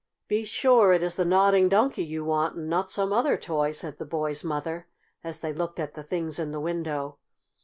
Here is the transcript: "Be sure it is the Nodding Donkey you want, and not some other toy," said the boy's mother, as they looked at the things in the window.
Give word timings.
"Be 0.27 0.45
sure 0.45 0.93
it 0.93 1.03
is 1.03 1.15
the 1.15 1.25
Nodding 1.25 1.69
Donkey 1.69 2.03
you 2.03 2.25
want, 2.25 2.55
and 2.55 2.67
not 2.67 2.89
some 2.89 3.13
other 3.13 3.37
toy," 3.37 3.71
said 3.71 3.99
the 3.99 4.05
boy's 4.07 4.43
mother, 4.43 4.87
as 5.23 5.41
they 5.41 5.53
looked 5.53 5.79
at 5.79 5.93
the 5.93 6.01
things 6.01 6.39
in 6.39 6.51
the 6.51 6.59
window. 6.59 7.19